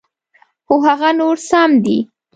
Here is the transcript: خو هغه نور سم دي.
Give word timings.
خو 0.65 0.75
هغه 0.87 1.09
نور 1.19 1.35
سم 1.49 1.71
دي. 1.83 1.97